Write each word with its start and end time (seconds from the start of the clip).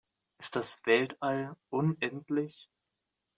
Ist 0.39 0.55
das 0.55 0.83
Weltall 0.87 1.55
unendlich? 1.69 2.71